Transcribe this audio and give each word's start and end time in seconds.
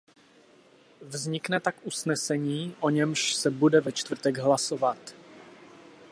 Vznikne 1.01 1.59
tak 1.59 1.75
usnesení, 1.83 2.75
o 2.79 2.89
němž 2.89 3.33
se 3.33 3.51
bude 3.51 3.81
ve 3.81 3.91
čtvrtek 3.91 4.37
hlasovat. 4.37 5.13